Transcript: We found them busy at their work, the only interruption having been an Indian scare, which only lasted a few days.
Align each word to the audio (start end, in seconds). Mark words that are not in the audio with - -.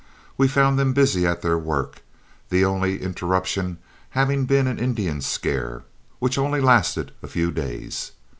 We 0.35 0.47
found 0.47 0.79
them 0.79 0.93
busy 0.93 1.27
at 1.27 1.43
their 1.43 1.59
work, 1.59 2.01
the 2.49 2.65
only 2.65 3.03
interruption 3.03 3.77
having 4.17 4.45
been 4.45 4.65
an 4.65 4.79
Indian 4.79 5.21
scare, 5.21 5.83
which 6.17 6.39
only 6.39 6.59
lasted 6.59 7.11
a 7.21 7.27
few 7.27 7.51
days. 7.51 8.11